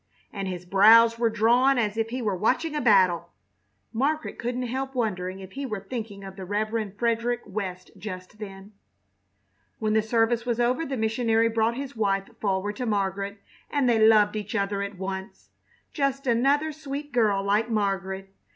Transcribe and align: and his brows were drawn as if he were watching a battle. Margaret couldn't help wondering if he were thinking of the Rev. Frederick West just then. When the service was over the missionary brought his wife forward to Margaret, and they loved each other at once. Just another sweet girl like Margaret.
and 0.33 0.47
his 0.47 0.65
brows 0.65 1.19
were 1.19 1.29
drawn 1.29 1.77
as 1.77 1.95
if 1.95 2.09
he 2.09 2.23
were 2.23 2.35
watching 2.35 2.75
a 2.75 2.81
battle. 2.81 3.29
Margaret 3.93 4.39
couldn't 4.39 4.63
help 4.65 4.95
wondering 4.95 5.41
if 5.41 5.51
he 5.51 5.63
were 5.63 5.79
thinking 5.79 6.23
of 6.23 6.35
the 6.37 6.43
Rev. 6.43 6.95
Frederick 6.97 7.41
West 7.45 7.91
just 7.95 8.39
then. 8.39 8.71
When 9.77 9.93
the 9.93 10.01
service 10.01 10.43
was 10.43 10.59
over 10.59 10.87
the 10.87 10.97
missionary 10.97 11.49
brought 11.49 11.77
his 11.77 11.95
wife 11.95 12.27
forward 12.39 12.77
to 12.77 12.87
Margaret, 12.87 13.37
and 13.69 13.87
they 13.87 13.99
loved 13.99 14.35
each 14.35 14.55
other 14.55 14.81
at 14.81 14.97
once. 14.97 15.51
Just 15.93 16.25
another 16.25 16.71
sweet 16.71 17.11
girl 17.11 17.43
like 17.43 17.69
Margaret. 17.69 18.33